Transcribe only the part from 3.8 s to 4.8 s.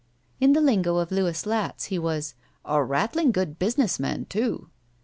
man, too."